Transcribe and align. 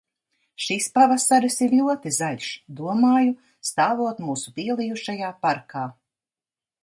Šis 0.67 0.85
pavasaris 0.93 1.57
ir 1.65 1.75
ļoti 1.79 2.13
zaļš, 2.15 2.47
domāju, 2.79 3.35
stāvot 3.71 4.23
mūsu 4.29 4.53
pielijušajā 4.57 5.29
parkā. 5.47 5.85